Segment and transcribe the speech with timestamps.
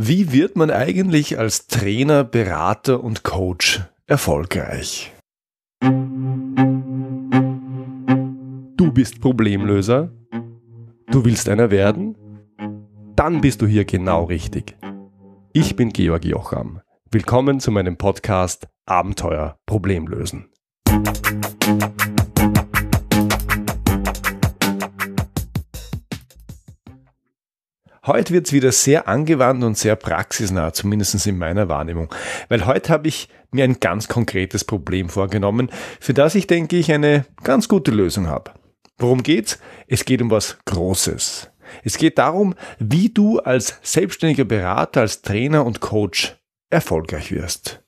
[0.00, 5.12] Wie wird man eigentlich als Trainer, Berater und Coach erfolgreich?
[8.76, 10.12] Du bist Problemlöser?
[11.10, 12.16] Du willst einer werden?
[13.16, 14.76] Dann bist du hier genau richtig.
[15.52, 16.80] Ich bin Georg Jocham.
[17.10, 20.48] Willkommen zu meinem Podcast Abenteuer Problemlösen.
[28.08, 32.08] Heute wird es wieder sehr angewandt und sehr praxisnah, zumindest in meiner Wahrnehmung.
[32.48, 36.90] Weil heute habe ich mir ein ganz konkretes Problem vorgenommen, für das ich denke ich
[36.90, 38.52] eine ganz gute Lösung habe.
[38.96, 39.58] Worum geht's?
[39.88, 41.50] Es geht um was Großes.
[41.84, 46.38] Es geht darum, wie du als selbstständiger Berater, als Trainer und Coach
[46.70, 47.82] erfolgreich wirst.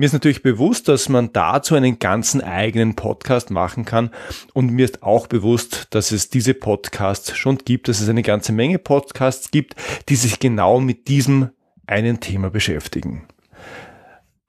[0.00, 4.10] Mir ist natürlich bewusst, dass man dazu einen ganzen eigenen Podcast machen kann
[4.54, 8.52] und mir ist auch bewusst, dass es diese Podcasts schon gibt, dass es eine ganze
[8.52, 9.74] Menge Podcasts gibt,
[10.08, 11.50] die sich genau mit diesem
[11.88, 13.26] einen Thema beschäftigen.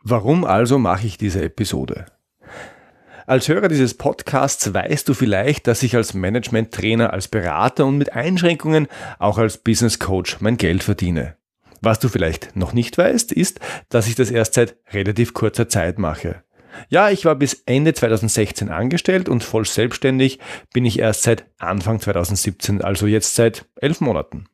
[0.04, 2.06] Warum also mache ich diese Episode?
[3.26, 8.14] Als Hörer dieses Podcasts weißt du vielleicht, dass ich als Management-Trainer, als Berater und mit
[8.14, 8.88] Einschränkungen
[9.18, 11.39] auch als Business Coach mein Geld verdiene.
[11.82, 16.00] Was du vielleicht noch nicht weißt, ist, dass ich das erst seit relativ kurzer Zeit
[16.00, 16.44] mache.
[16.90, 20.40] Ja, ich war bis Ende 2016 angestellt und voll selbstständig
[20.74, 24.46] bin ich erst seit Anfang 2017, also jetzt seit elf Monaten.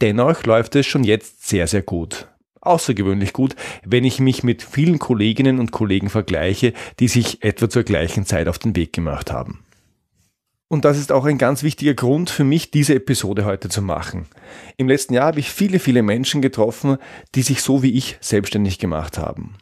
[0.00, 2.28] Dennoch läuft es schon jetzt sehr, sehr gut.
[2.60, 3.54] Außergewöhnlich gut,
[3.84, 8.48] wenn ich mich mit vielen Kolleginnen und Kollegen vergleiche, die sich etwa zur gleichen Zeit
[8.48, 9.65] auf den Weg gemacht haben.
[10.68, 14.26] Und das ist auch ein ganz wichtiger Grund für mich, diese Episode heute zu machen.
[14.76, 16.96] Im letzten Jahr habe ich viele, viele Menschen getroffen,
[17.36, 19.56] die sich so wie ich selbstständig gemacht haben.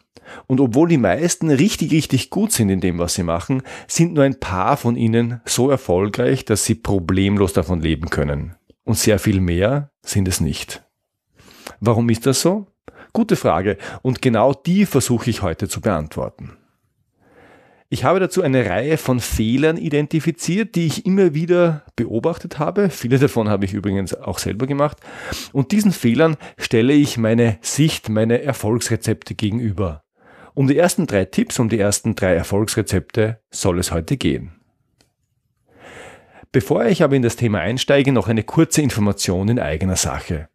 [0.47, 4.25] Und obwohl die meisten richtig, richtig gut sind in dem, was sie machen, sind nur
[4.25, 8.55] ein paar von ihnen so erfolgreich, dass sie problemlos davon leben können.
[8.85, 10.83] Und sehr viel mehr sind es nicht.
[11.81, 12.67] Warum ist das so?
[13.13, 13.77] Gute Frage.
[14.01, 16.57] Und genau die versuche ich heute zu beantworten.
[17.95, 22.91] Ich habe dazu eine Reihe von Fehlern identifiziert, die ich immer wieder beobachtet habe.
[22.91, 24.97] Viele davon habe ich übrigens auch selber gemacht.
[25.53, 30.03] Und diesen Fehlern stelle ich meine Sicht, meine Erfolgsrezepte gegenüber.
[30.55, 34.57] Um die ersten drei Tipps, um die ersten drei Erfolgsrezepte soll es heute gehen.
[36.51, 40.49] Bevor ich aber in das Thema einsteige, noch eine kurze Information in eigener Sache.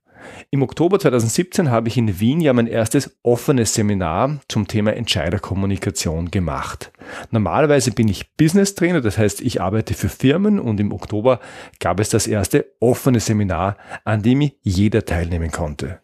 [0.52, 6.32] Im Oktober 2017 habe ich in Wien ja mein erstes offenes Seminar zum Thema Entscheiderkommunikation
[6.32, 6.92] gemacht.
[7.32, 11.40] Normalerweise bin ich Business Trainer, das heißt, ich arbeite für Firmen und im Oktober
[11.80, 16.00] gab es das erste offene Seminar, an dem jeder teilnehmen konnte.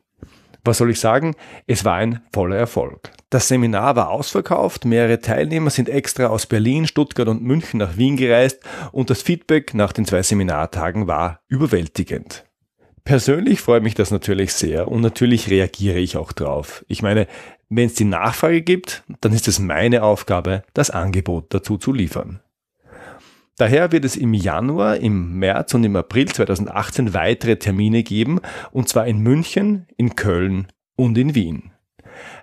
[0.66, 1.36] Was soll ich sagen?
[1.68, 3.12] Es war ein voller Erfolg.
[3.30, 8.18] Das Seminar war ausverkauft, mehrere Teilnehmer sind extra aus Berlin, Stuttgart und München nach Wien
[8.18, 12.46] gereist und das Feedback nach den zwei Seminartagen war überwältigend.
[13.06, 16.84] Persönlich freut mich das natürlich sehr und natürlich reagiere ich auch drauf.
[16.88, 17.28] Ich meine,
[17.70, 22.42] wenn es die Nachfrage gibt, dann ist es meine Aufgabe, das Angebot dazu zu liefern.
[23.58, 28.90] Daher wird es im Januar, im März und im April 2018 weitere Termine geben, und
[28.90, 31.72] zwar in München, in Köln und in Wien.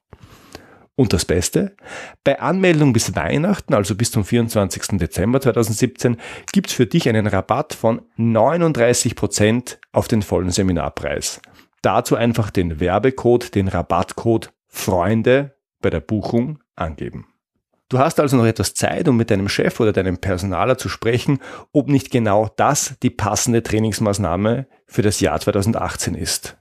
[0.98, 1.76] Und das Beste,
[2.24, 4.98] bei Anmeldung bis Weihnachten, also bis zum 24.
[4.98, 6.16] Dezember 2017,
[6.52, 11.40] gibt's für dich einen Rabatt von 39% auf den vollen Seminarpreis.
[11.82, 17.26] Dazu einfach den Werbecode, den Rabattcode Freunde bei der Buchung angeben.
[17.88, 21.38] Du hast also noch etwas Zeit, um mit deinem Chef oder deinem Personaler zu sprechen,
[21.72, 26.58] ob nicht genau das die passende Trainingsmaßnahme für das Jahr 2018 ist.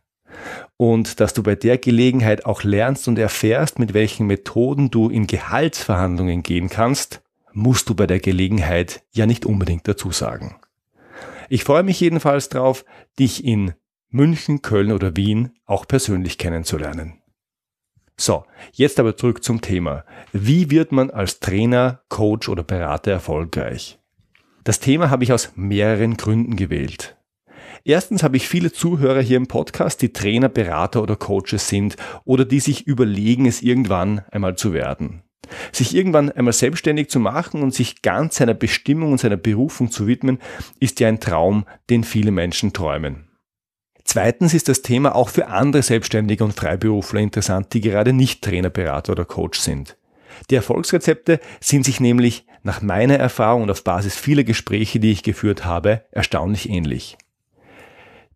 [0.78, 5.28] Und dass du bei der Gelegenheit auch lernst und erfährst, mit welchen Methoden du in
[5.28, 7.22] Gehaltsverhandlungen gehen kannst,
[7.52, 10.56] musst du bei der Gelegenheit ja nicht unbedingt dazu sagen.
[11.50, 12.86] Ich freue mich jedenfalls darauf,
[13.20, 13.74] dich in
[14.10, 17.22] München, Köln oder Wien auch persönlich kennenzulernen.
[18.16, 20.06] So, jetzt aber zurück zum Thema.
[20.32, 24.00] Wie wird man als Trainer, Coach oder Berater erfolgreich?
[24.64, 27.18] Das Thema habe ich aus mehreren Gründen gewählt.
[27.84, 31.96] Erstens habe ich viele Zuhörer hier im Podcast, die Trainer, Berater oder Coaches sind
[32.26, 35.24] oder die sich überlegen, es irgendwann einmal zu werden.
[35.72, 40.08] Sich irgendwann einmal selbstständig zu machen und sich ganz seiner Bestimmung und seiner Berufung zu
[40.08, 40.40] widmen,
[40.80, 43.27] ist ja ein Traum, den viele Menschen träumen.
[44.08, 48.70] Zweitens ist das Thema auch für andere Selbstständige und Freiberufler interessant, die gerade nicht Trainer,
[48.70, 49.98] Berater oder Coach sind.
[50.50, 55.24] Die Erfolgsrezepte sind sich nämlich nach meiner Erfahrung und auf Basis vieler Gespräche, die ich
[55.24, 57.18] geführt habe, erstaunlich ähnlich.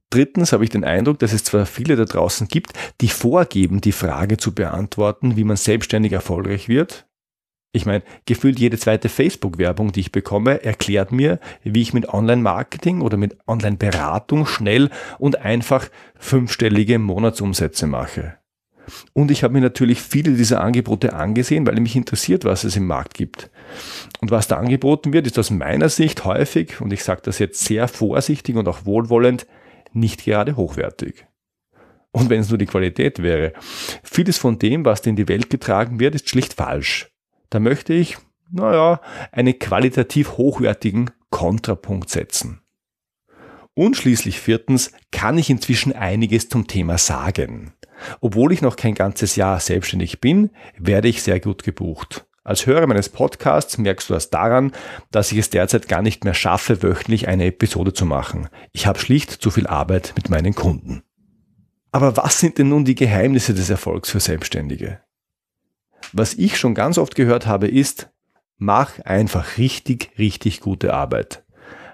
[0.09, 3.93] Drittens habe ich den Eindruck, dass es zwar viele da draußen gibt, die vorgeben, die
[3.93, 7.05] Frage zu beantworten, wie man selbstständig erfolgreich wird.
[7.73, 12.99] Ich meine, gefühlt jede zweite Facebook-Werbung, die ich bekomme, erklärt mir, wie ich mit Online-Marketing
[13.01, 14.89] oder mit Online-Beratung schnell
[15.19, 18.35] und einfach fünfstellige Monatsumsätze mache.
[19.13, 22.87] Und ich habe mir natürlich viele dieser Angebote angesehen, weil mich interessiert, was es im
[22.87, 23.49] Markt gibt.
[24.19, 27.63] Und was da angeboten wird, ist aus meiner Sicht häufig, und ich sage das jetzt
[27.63, 29.47] sehr vorsichtig und auch wohlwollend,
[29.93, 31.25] nicht gerade hochwertig.
[32.11, 33.53] Und wenn es nur die Qualität wäre.
[34.03, 37.10] Vieles von dem, was in die Welt getragen wird, ist schlicht falsch.
[37.51, 38.17] Da möchte ich,
[38.49, 39.01] naja,
[39.31, 42.61] einen qualitativ hochwertigen Kontrapunkt setzen.
[43.73, 47.73] Und schließlich viertens kann ich inzwischen einiges zum Thema sagen.
[48.19, 52.25] Obwohl ich noch kein ganzes Jahr selbstständig bin, werde ich sehr gut gebucht.
[52.43, 54.71] Als Hörer meines Podcasts merkst du das daran,
[55.11, 58.49] dass ich es derzeit gar nicht mehr schaffe, wöchentlich eine Episode zu machen.
[58.71, 61.03] Ich habe schlicht zu viel Arbeit mit meinen Kunden.
[61.91, 65.01] Aber was sind denn nun die Geheimnisse des Erfolgs für Selbstständige?
[66.13, 68.09] Was ich schon ganz oft gehört habe, ist,
[68.57, 71.43] mach einfach richtig, richtig gute Arbeit.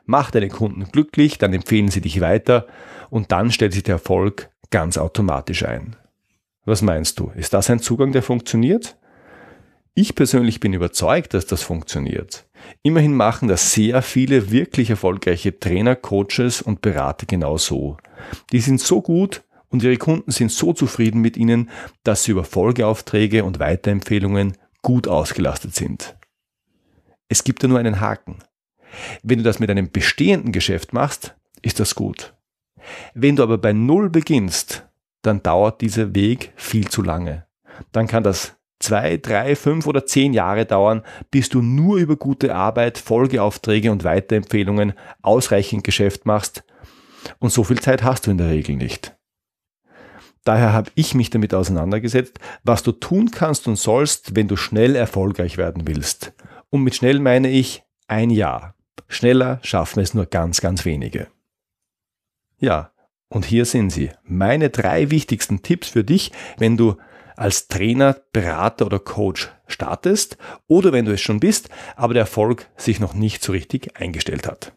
[0.06, 2.66] Mach deine Kunden glücklich, dann empfehlen sie dich weiter
[3.10, 5.96] und dann stellt sich der Erfolg ganz automatisch ein.
[6.66, 7.32] Was meinst du?
[7.36, 8.98] Ist das ein Zugang, der funktioniert?
[9.94, 12.46] Ich persönlich bin überzeugt, dass das funktioniert.
[12.84, 17.98] Immerhin machen das sehr viele wirklich erfolgreiche Trainer, Coaches und Berater genau so.
[18.52, 21.70] Die sind so gut und ihre Kunden sind so zufrieden mit ihnen,
[22.04, 26.16] dass sie über Folgeaufträge und Weiterempfehlungen gut ausgelastet sind.
[27.30, 28.38] Es gibt da nur einen Haken.
[29.24, 32.34] Wenn du das mit einem bestehenden Geschäft machst, ist das gut.
[33.14, 34.88] Wenn du aber bei Null beginnst,
[35.22, 37.46] dann dauert dieser Weg viel zu lange.
[37.92, 42.56] Dann kann das zwei, drei, fünf oder zehn Jahre dauern, bis du nur über gute
[42.56, 46.64] Arbeit, Folgeaufträge und Weiterempfehlungen ausreichend Geschäft machst.
[47.40, 49.17] Und so viel Zeit hast du in der Regel nicht.
[50.48, 54.96] Daher habe ich mich damit auseinandergesetzt, was du tun kannst und sollst, wenn du schnell
[54.96, 56.32] erfolgreich werden willst.
[56.70, 58.74] Und mit schnell meine ich ein Jahr.
[59.10, 61.28] Schneller schaffen es nur ganz, ganz wenige.
[62.60, 62.94] Ja,
[63.28, 64.12] und hier sind sie.
[64.24, 66.96] Meine drei wichtigsten Tipps für dich, wenn du
[67.36, 71.68] als Trainer, Berater oder Coach startest oder wenn du es schon bist,
[71.98, 74.72] aber der Erfolg sich noch nicht so richtig eingestellt hat.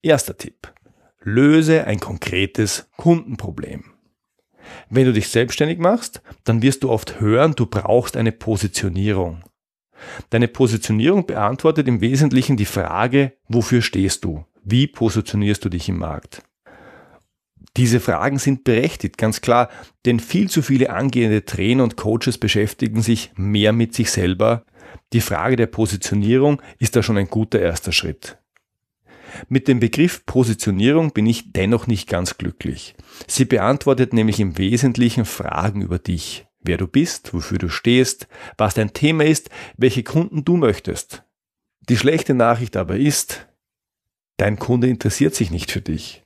[0.00, 0.72] Erster Tipp.
[1.20, 3.99] Löse ein konkretes Kundenproblem.
[4.88, 9.42] Wenn du dich selbstständig machst, dann wirst du oft hören, du brauchst eine Positionierung.
[10.30, 14.44] Deine Positionierung beantwortet im Wesentlichen die Frage, wofür stehst du?
[14.64, 16.42] Wie positionierst du dich im Markt?
[17.76, 19.68] Diese Fragen sind berechtigt, ganz klar,
[20.04, 24.64] denn viel zu viele angehende Trainer und Coaches beschäftigen sich mehr mit sich selber.
[25.12, 28.39] Die Frage der Positionierung ist da schon ein guter erster Schritt.
[29.48, 32.94] Mit dem Begriff Positionierung bin ich dennoch nicht ganz glücklich.
[33.26, 38.74] Sie beantwortet nämlich im Wesentlichen Fragen über dich, wer du bist, wofür du stehst, was
[38.74, 41.24] dein Thema ist, welche Kunden du möchtest.
[41.88, 43.48] Die schlechte Nachricht aber ist,
[44.36, 46.24] dein Kunde interessiert sich nicht für dich.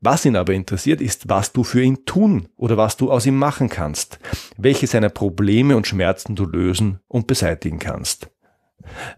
[0.00, 3.38] Was ihn aber interessiert, ist, was du für ihn tun oder was du aus ihm
[3.38, 4.18] machen kannst,
[4.56, 8.28] welche seiner Probleme und Schmerzen du lösen und beseitigen kannst.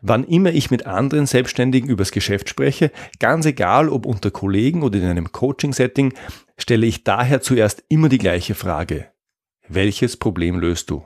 [0.02, 4.98] Wann immer ich mit anderen Selbstständigen übers Geschäft spreche, ganz egal ob unter Kollegen oder
[4.98, 6.14] in einem Coaching-Setting,
[6.56, 9.08] stelle ich daher zuerst immer die gleiche Frage.
[9.68, 11.04] Welches Problem löst du?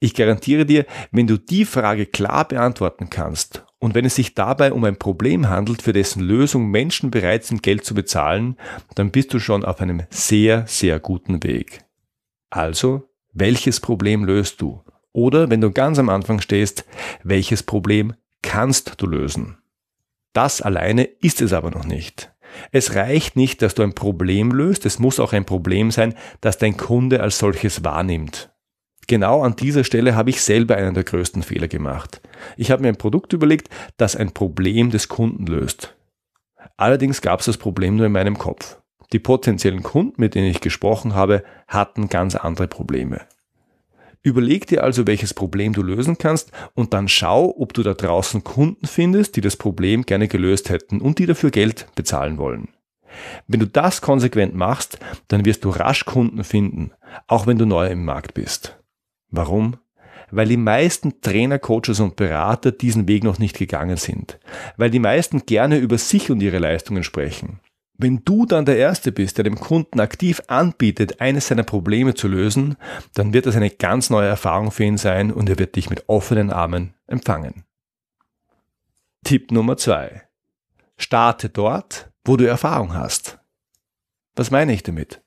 [0.00, 4.72] Ich garantiere dir, wenn du die Frage klar beantworten kannst und wenn es sich dabei
[4.72, 8.56] um ein Problem handelt, für dessen Lösung Menschen bereit sind, Geld zu bezahlen,
[8.94, 11.84] dann bist du schon auf einem sehr, sehr guten Weg.
[12.50, 14.83] Also, welches Problem löst du?
[15.14, 16.84] Oder wenn du ganz am Anfang stehst,
[17.22, 19.58] welches Problem kannst du lösen?
[20.34, 22.32] Das alleine ist es aber noch nicht.
[22.72, 26.58] Es reicht nicht, dass du ein Problem löst, es muss auch ein Problem sein, das
[26.58, 28.50] dein Kunde als solches wahrnimmt.
[29.06, 32.20] Genau an dieser Stelle habe ich selber einen der größten Fehler gemacht.
[32.56, 35.94] Ich habe mir ein Produkt überlegt, das ein Problem des Kunden löst.
[36.76, 38.78] Allerdings gab es das Problem nur in meinem Kopf.
[39.12, 43.20] Die potenziellen Kunden, mit denen ich gesprochen habe, hatten ganz andere Probleme.
[44.24, 48.42] Überleg dir also, welches Problem du lösen kannst und dann schau, ob du da draußen
[48.42, 52.68] Kunden findest, die das Problem gerne gelöst hätten und die dafür Geld bezahlen wollen.
[53.46, 56.92] Wenn du das konsequent machst, dann wirst du rasch Kunden finden,
[57.26, 58.78] auch wenn du neu im Markt bist.
[59.30, 59.76] Warum?
[60.30, 64.40] Weil die meisten Trainer, Coaches und Berater diesen Weg noch nicht gegangen sind.
[64.78, 67.60] Weil die meisten gerne über sich und ihre Leistungen sprechen.
[67.96, 72.26] Wenn du dann der Erste bist, der dem Kunden aktiv anbietet, eines seiner Probleme zu
[72.26, 72.76] lösen,
[73.14, 76.08] dann wird das eine ganz neue Erfahrung für ihn sein und er wird dich mit
[76.08, 77.64] offenen Armen empfangen.
[79.22, 80.22] Tipp Nummer zwei:
[80.96, 83.38] Starte dort, wo du Erfahrung hast.
[84.34, 85.22] Was meine ich damit?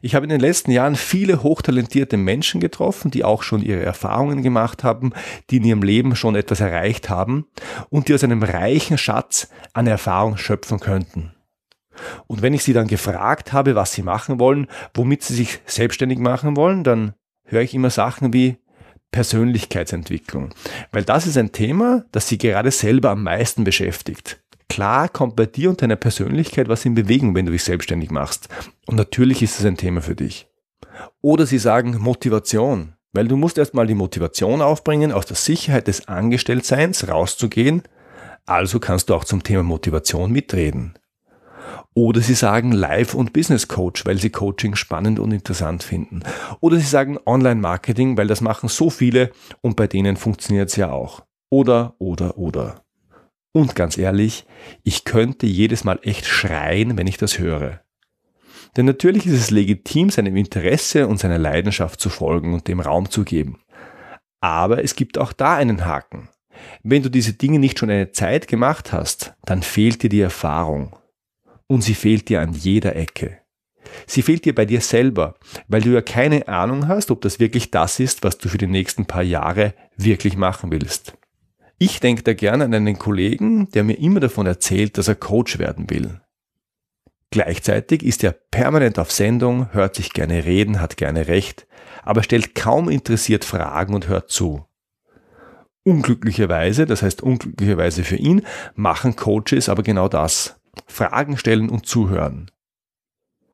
[0.00, 4.42] Ich habe in den letzten Jahren viele hochtalentierte Menschen getroffen, die auch schon ihre Erfahrungen
[4.42, 5.12] gemacht haben,
[5.50, 7.46] die in ihrem Leben schon etwas erreicht haben
[7.90, 11.33] und die aus einem reichen Schatz an Erfahrung schöpfen könnten.
[12.26, 16.18] Und wenn ich sie dann gefragt habe, was sie machen wollen, womit sie sich selbstständig
[16.18, 18.56] machen wollen, dann höre ich immer Sachen wie
[19.10, 20.50] Persönlichkeitsentwicklung.
[20.90, 24.42] Weil das ist ein Thema, das sie gerade selber am meisten beschäftigt.
[24.68, 28.48] Klar kommt bei dir und deiner Persönlichkeit was in Bewegung, wenn du dich selbstständig machst.
[28.86, 30.48] Und natürlich ist es ein Thema für dich.
[31.20, 32.94] Oder sie sagen Motivation.
[33.12, 37.82] Weil du musst erstmal die Motivation aufbringen, aus der Sicherheit des Angestelltseins rauszugehen.
[38.46, 40.94] Also kannst du auch zum Thema Motivation mitreden.
[41.96, 46.22] Oder sie sagen Live- und Business Coach, weil sie Coaching spannend und interessant finden.
[46.60, 50.90] Oder sie sagen Online-Marketing, weil das machen so viele und bei denen funktioniert es ja
[50.90, 51.24] auch.
[51.50, 52.82] Oder, oder, oder.
[53.52, 54.44] Und ganz ehrlich,
[54.82, 57.80] ich könnte jedes Mal echt schreien, wenn ich das höre.
[58.76, 63.08] Denn natürlich ist es legitim, seinem Interesse und seiner Leidenschaft zu folgen und dem Raum
[63.08, 63.60] zu geben.
[64.40, 66.28] Aber es gibt auch da einen Haken.
[66.82, 70.96] Wenn du diese Dinge nicht schon eine Zeit gemacht hast, dann fehlt dir die Erfahrung
[71.66, 73.38] und sie fehlt dir an jeder Ecke.
[74.06, 75.34] Sie fehlt dir bei dir selber,
[75.68, 78.66] weil du ja keine Ahnung hast, ob das wirklich das ist, was du für die
[78.66, 81.14] nächsten paar Jahre wirklich machen willst.
[81.78, 85.58] Ich denke da gerne an einen Kollegen, der mir immer davon erzählt, dass er Coach
[85.58, 86.20] werden will.
[87.30, 91.66] Gleichzeitig ist er permanent auf Sendung, hört sich gerne reden, hat gerne Recht,
[92.04, 94.64] aber stellt kaum interessiert Fragen und hört zu.
[95.82, 98.42] Unglücklicherweise, das heißt unglücklicherweise für ihn,
[98.74, 100.60] machen Coaches aber genau das.
[100.86, 102.50] Fragen stellen und zuhören.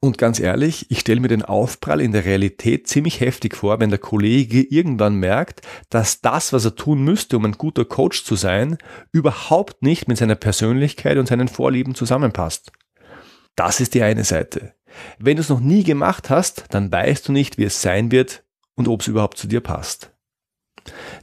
[0.03, 3.91] Und ganz ehrlich, ich stelle mir den Aufprall in der Realität ziemlich heftig vor, wenn
[3.91, 5.61] der Kollege irgendwann merkt,
[5.91, 8.79] dass das, was er tun müsste, um ein guter Coach zu sein,
[9.13, 12.73] überhaupt nicht mit seiner Persönlichkeit und seinen Vorlieben zusammenpasst.
[13.57, 14.75] Das ist die eine Seite.
[15.19, 18.43] Wenn du es noch nie gemacht hast, dann weißt du nicht, wie es sein wird
[18.77, 20.13] und ob es überhaupt zu dir passt.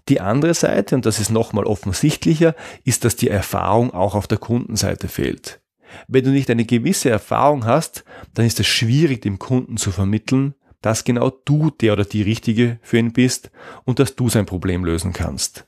[0.07, 4.37] Die andere Seite, und das ist nochmal offensichtlicher, ist, dass die Erfahrung auch auf der
[4.37, 5.61] Kundenseite fehlt.
[6.07, 8.03] Wenn du nicht eine gewisse Erfahrung hast,
[8.33, 12.79] dann ist es schwierig, dem Kunden zu vermitteln, dass genau du der oder die Richtige
[12.81, 13.51] für ihn bist
[13.83, 15.67] und dass du sein Problem lösen kannst.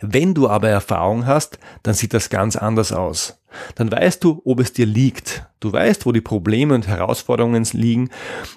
[0.00, 3.40] Wenn du aber Erfahrung hast, dann sieht das ganz anders aus.
[3.76, 5.46] Dann weißt du, ob es dir liegt.
[5.60, 8.10] Du weißt, wo die Probleme und Herausforderungen liegen.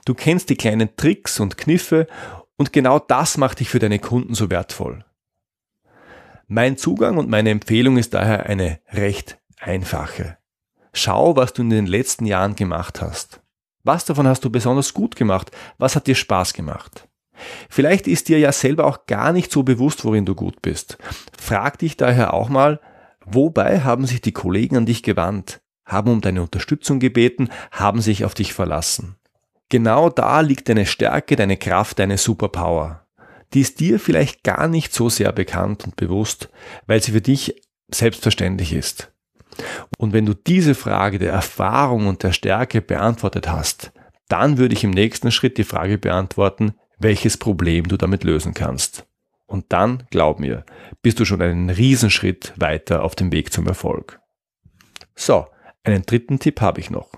[0.06, 2.08] Du kennst die kleinen Tricks und Kniffe
[2.58, 5.06] und genau das macht dich für deine Kunden so wertvoll.
[6.48, 10.38] Mein Zugang und meine Empfehlung ist daher eine recht einfache.
[10.94, 13.42] Schau, was du in den letzten Jahren gemacht hast.
[13.84, 15.52] Was davon hast du besonders gut gemacht?
[15.78, 17.08] Was hat dir Spaß gemacht?
[17.70, 20.98] Vielleicht ist dir ja selber auch gar nicht so bewusst, worin du gut bist.
[21.40, 22.80] Frag dich daher auch mal,
[23.26, 28.26] wobei haben sich die Kollegen an dich gewandt, haben um deine Unterstützung gebeten, haben sich
[28.26, 29.16] auf dich verlassen.
[29.70, 33.08] Genau da liegt deine Stärke, deine Kraft, deine Superpower.
[33.54, 36.50] Die ist dir vielleicht gar nicht so sehr bekannt und bewusst,
[36.88, 37.56] weil sie für dich
[37.90, 39.11] selbstverständlich ist.
[39.98, 43.92] Und wenn du diese Frage der Erfahrung und der Stärke beantwortet hast,
[44.28, 49.06] dann würde ich im nächsten Schritt die Frage beantworten, welches Problem du damit lösen kannst.
[49.46, 50.66] Und dann, glaub mir,
[51.02, 54.22] bist du schon einen Riesenschritt weiter auf dem Weg zum Erfolg.
[55.16, 55.48] So,
[55.84, 57.12] einen dritten Tipp habe ich noch.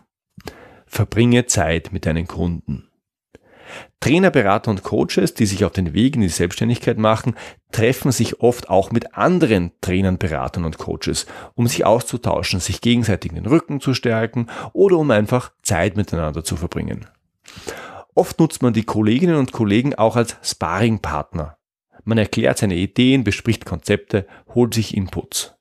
[0.87, 2.89] Verbringe Zeit mit deinen Kunden.
[3.99, 7.35] Trainer, Berater und Coaches, die sich auf den Weg in die Selbstständigkeit machen,
[7.71, 13.33] treffen sich oft auch mit anderen Trainern, Beratern und Coaches, um sich auszutauschen, sich gegenseitig
[13.33, 17.05] den Rücken zu stärken oder um einfach Zeit miteinander zu verbringen.
[18.15, 21.57] Oft nutzt man die Kolleginnen und Kollegen auch als Sparringpartner.
[22.03, 25.55] Man erklärt seine Ideen, bespricht Konzepte, holt sich Inputs.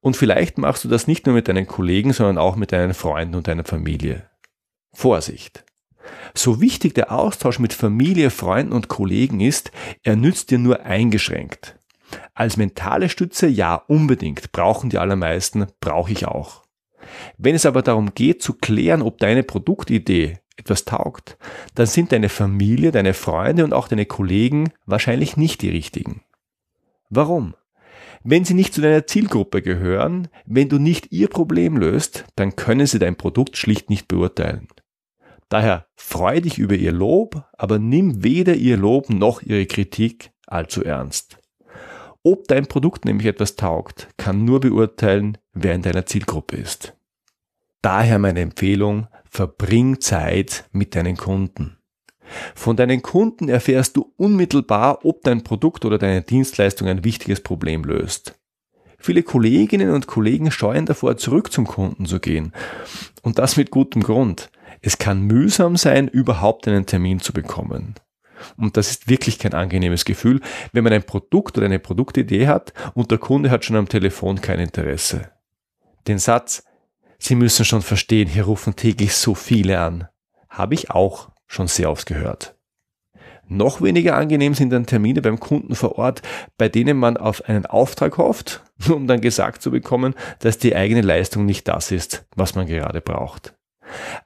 [0.00, 3.36] Und vielleicht machst du das nicht nur mit deinen Kollegen, sondern auch mit deinen Freunden
[3.36, 4.28] und deiner Familie.
[4.92, 5.64] Vorsicht!
[6.34, 9.70] So wichtig der Austausch mit Familie, Freunden und Kollegen ist,
[10.02, 11.78] er nützt dir nur eingeschränkt.
[12.34, 16.64] Als mentale Stütze ja unbedingt, brauchen die allermeisten, brauche ich auch.
[17.38, 21.36] Wenn es aber darum geht zu klären, ob deine Produktidee etwas taugt,
[21.74, 26.22] dann sind deine Familie, deine Freunde und auch deine Kollegen wahrscheinlich nicht die richtigen.
[27.10, 27.54] Warum?
[28.22, 32.86] Wenn sie nicht zu deiner Zielgruppe gehören, wenn du nicht ihr Problem löst, dann können
[32.86, 34.68] sie dein Produkt schlicht nicht beurteilen.
[35.48, 40.82] Daher freu dich über ihr Lob, aber nimm weder ihr Lob noch ihre Kritik allzu
[40.82, 41.38] ernst.
[42.22, 46.96] Ob dein Produkt nämlich etwas taugt, kann nur beurteilen, wer in deiner Zielgruppe ist.
[47.82, 51.76] Daher meine Empfehlung, verbring Zeit mit deinen Kunden.
[52.54, 57.84] Von deinen Kunden erfährst du unmittelbar, ob dein Produkt oder deine Dienstleistung ein wichtiges Problem
[57.84, 58.38] löst.
[58.98, 62.54] Viele Kolleginnen und Kollegen scheuen davor, zurück zum Kunden zu gehen.
[63.22, 64.50] Und das mit gutem Grund.
[64.86, 67.94] Es kann mühsam sein, überhaupt einen Termin zu bekommen.
[68.58, 72.74] Und das ist wirklich kein angenehmes Gefühl, wenn man ein Produkt oder eine Produktidee hat
[72.92, 75.30] und der Kunde hat schon am Telefon kein Interesse.
[76.06, 76.64] Den Satz,
[77.18, 80.08] Sie müssen schon verstehen, hier rufen täglich so viele an,
[80.50, 82.54] habe ich auch schon sehr oft gehört.
[83.48, 86.20] Noch weniger angenehm sind dann Termine beim Kunden vor Ort,
[86.58, 91.00] bei denen man auf einen Auftrag hofft, um dann gesagt zu bekommen, dass die eigene
[91.00, 93.54] Leistung nicht das ist, was man gerade braucht.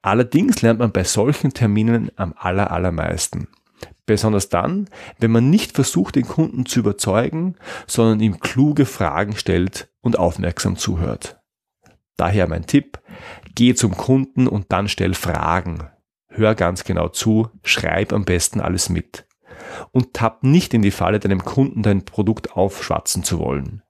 [0.02, 3.48] Allerdings lernt man bei solchen Terminen am aller, allermeisten.
[4.06, 4.88] Besonders dann,
[5.18, 10.76] wenn man nicht versucht, den Kunden zu überzeugen, sondern ihm kluge Fragen stellt und aufmerksam
[10.76, 11.40] zuhört.
[12.16, 13.00] Daher mein Tipp,
[13.54, 15.88] geh zum Kunden und dann stell Fragen,
[16.28, 19.26] hör ganz genau zu, schreib am besten alles mit.
[19.92, 23.82] Und tapp nicht in die Falle, deinem Kunden dein Produkt aufschwatzen zu wollen.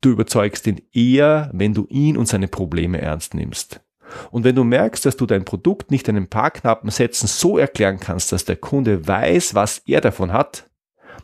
[0.00, 3.82] Du überzeugst ihn eher, wenn du ihn und seine Probleme ernst nimmst.
[4.30, 7.58] Und wenn du merkst, dass du dein Produkt nicht in ein paar knappen Sätzen so
[7.58, 10.68] erklären kannst, dass der Kunde weiß, was er davon hat,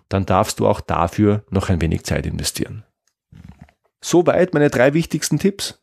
[0.09, 2.85] dann darfst du auch dafür noch ein wenig Zeit investieren.
[4.01, 5.81] Soweit meine drei wichtigsten Tipps.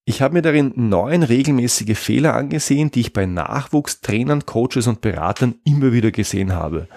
[0.10, 5.60] Ich habe mir darin neun regelmäßige Fehler angesehen, die ich bei Nachwuchstrainern, Coaches und Beratern
[5.66, 6.88] immer wieder gesehen habe.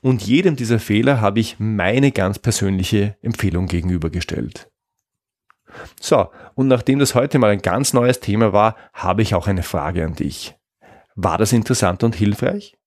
[0.00, 4.70] Und jedem dieser Fehler habe ich meine ganz persönliche Empfehlung gegenübergestellt.
[6.00, 9.62] So, und nachdem das heute mal ein ganz neues Thema war, habe ich auch eine
[9.62, 10.54] Frage an dich.
[11.14, 12.78] War das interessant und hilfreich?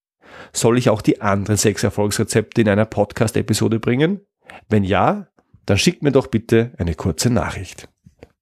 [0.51, 4.21] Soll ich auch die anderen sechs Erfolgsrezepte in einer Podcast-Episode bringen?
[4.67, 5.27] Wenn ja,
[5.67, 7.87] dann schickt mir doch bitte eine kurze Nachricht.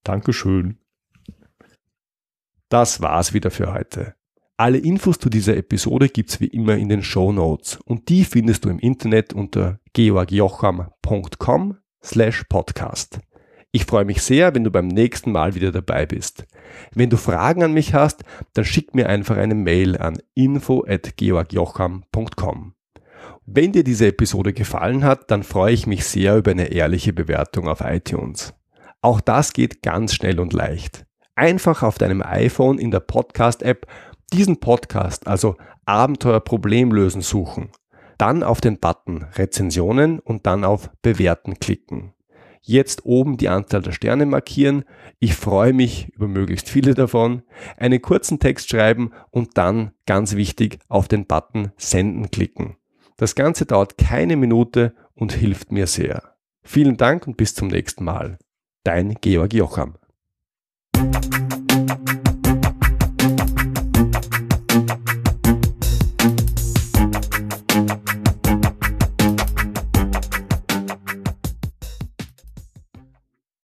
[0.05, 0.77] Dankeschön.
[2.73, 4.15] Das war's wieder für heute.
[4.57, 8.65] Alle Infos zu dieser Episode gibt's wie immer in den Show Notes und die findest
[8.65, 13.19] du im Internet unter georgjocham.com slash podcast.
[13.71, 16.47] Ich freue mich sehr, wenn du beim nächsten Mal wieder dabei bist.
[16.95, 18.23] Wenn du Fragen an mich hast,
[18.55, 22.73] dann schick mir einfach eine Mail an info@georgjocham.com.
[23.45, 27.67] Wenn dir diese Episode gefallen hat, dann freue ich mich sehr über eine ehrliche Bewertung
[27.67, 28.55] auf iTunes.
[29.03, 31.05] Auch das geht ganz schnell und leicht.
[31.35, 33.87] Einfach auf deinem iPhone in der Podcast-App
[34.31, 37.69] diesen Podcast, also Abenteuer Problemlösen suchen.
[38.17, 42.13] Dann auf den Button Rezensionen und dann auf Bewerten klicken
[42.63, 44.85] jetzt oben die Anzahl der Sterne markieren.
[45.19, 47.43] Ich freue mich über möglichst viele davon.
[47.77, 52.77] Einen kurzen Text schreiben und dann, ganz wichtig, auf den Button Senden klicken.
[53.17, 56.35] Das Ganze dauert keine Minute und hilft mir sehr.
[56.63, 58.39] Vielen Dank und bis zum nächsten Mal.
[58.83, 59.97] Dein Georg Jocham.
[60.95, 62.22] フフフフ。